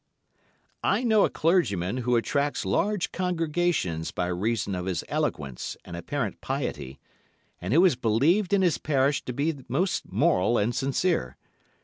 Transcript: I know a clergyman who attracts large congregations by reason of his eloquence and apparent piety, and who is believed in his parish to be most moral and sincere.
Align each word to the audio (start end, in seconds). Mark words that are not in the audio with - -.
I 0.83 1.03
know 1.03 1.25
a 1.25 1.29
clergyman 1.29 1.97
who 1.97 2.15
attracts 2.15 2.65
large 2.65 3.11
congregations 3.11 4.09
by 4.09 4.25
reason 4.29 4.73
of 4.73 4.87
his 4.87 5.03
eloquence 5.07 5.77
and 5.85 5.95
apparent 5.95 6.41
piety, 6.41 6.99
and 7.61 7.71
who 7.71 7.85
is 7.85 7.95
believed 7.95 8.51
in 8.51 8.63
his 8.63 8.79
parish 8.79 9.23
to 9.25 9.31
be 9.31 9.63
most 9.69 10.11
moral 10.11 10.57
and 10.57 10.73
sincere. 10.73 11.37